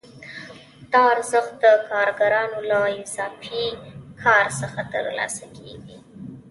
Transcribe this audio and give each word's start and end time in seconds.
دا 0.91 1.01
ارزښت 1.13 1.51
د 1.63 1.65
کارګرانو 1.89 2.59
له 2.69 2.79
اضافي 3.01 3.65
کار 4.21 4.45
څخه 4.59 4.81
ترلاسه 4.93 5.45
کېږي 5.57 5.97